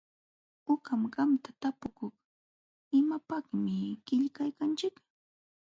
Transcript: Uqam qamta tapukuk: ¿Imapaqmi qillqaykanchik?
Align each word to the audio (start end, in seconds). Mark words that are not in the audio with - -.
Uqam 0.73 1.01
qamta 1.13 1.49
tapukuk: 1.61 2.15
¿Imapaqmi 2.99 3.77
qillqaykanchik? 4.05 4.95